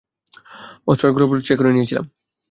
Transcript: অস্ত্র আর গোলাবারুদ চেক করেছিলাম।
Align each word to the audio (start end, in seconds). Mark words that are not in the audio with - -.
অস্ত্র 0.87 1.05
আর 1.07 1.13
গোলাবারুদ 1.13 1.43
চেক 1.47 1.57
করেছিলাম। 1.59 2.05